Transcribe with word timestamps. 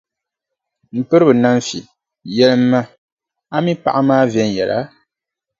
M 0.95 0.99
piriba 1.09 1.33
Nanfi, 1.41 1.79
yɛlimi 2.37 2.67
ma, 2.71 2.79
a 3.55 3.57
mi 3.65 3.71
paɣa 3.83 4.01
maa 4.07 4.29
viɛnyɛla? 4.31 4.79